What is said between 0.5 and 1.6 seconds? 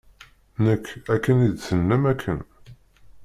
Nekk, akken i